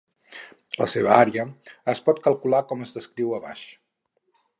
La 0.81 0.85
seva 0.93 1.11
àrea 1.15 1.43
es 1.93 2.01
pot 2.07 2.21
calcular 2.29 2.63
com 2.73 2.81
es 2.87 2.95
descriu 2.97 3.37
a 3.37 3.41
baix. 3.45 3.63